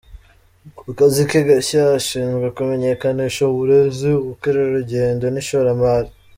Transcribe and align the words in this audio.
Mu 0.85 0.91
kazi 0.99 1.21
ke 1.29 1.39
gashya, 1.47 1.83
ashinzwe 1.99 2.47
kumenyekanisha 2.55 3.41
uburezi, 3.51 4.09
ubukerarugendo 4.21 5.25
n'ishoramari. 5.29 6.09